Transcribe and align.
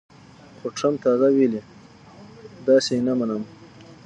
خو 0.57 0.67
ټرمپ 0.77 0.97
تازه 1.03 1.27
ویلي، 1.35 1.61
داسې 2.67 2.91
یې 2.97 3.01
نه 3.07 3.13
منم 3.19 3.43